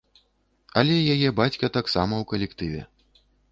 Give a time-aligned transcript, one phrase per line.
[0.81, 2.81] Але яе бацька таксама ў калектыве.